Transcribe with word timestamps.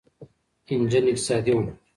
انجن 0.71 1.05
اقتصادي 1.09 1.51
و. 1.53 1.61